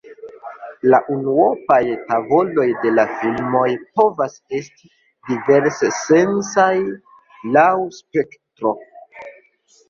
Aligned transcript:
La 0.91 0.99
unuopaj 1.15 1.81
tavoloj 2.07 2.65
de 2.85 2.93
la 2.99 3.05
filmoj 3.19 3.65
povas 3.99 4.39
esti 4.61 4.89
divers-sensaj 5.29 6.71
laŭ 7.59 7.69
spektro. 8.01 8.75